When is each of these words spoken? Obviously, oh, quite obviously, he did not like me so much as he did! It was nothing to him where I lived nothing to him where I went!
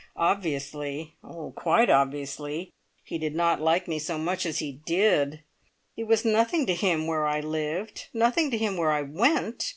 Obviously, 0.17 1.13
oh, 1.23 1.51
quite 1.55 1.87
obviously, 1.87 2.73
he 3.03 3.19
did 3.19 3.35
not 3.35 3.61
like 3.61 3.87
me 3.87 3.99
so 3.99 4.17
much 4.17 4.47
as 4.47 4.57
he 4.57 4.81
did! 4.83 5.43
It 5.95 6.05
was 6.05 6.25
nothing 6.25 6.65
to 6.65 6.73
him 6.73 7.05
where 7.05 7.27
I 7.27 7.39
lived 7.39 8.07
nothing 8.11 8.49
to 8.49 8.57
him 8.57 8.77
where 8.77 8.89
I 8.91 9.03
went! 9.03 9.63